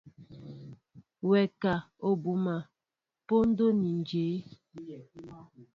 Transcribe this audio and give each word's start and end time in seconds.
Wɛ 1.29 1.41
ka, 1.61 1.73
O 2.07 2.09
bónan 2.23 2.61
póndó 3.27 3.65
ni 3.81 3.89
jě? 4.07 4.25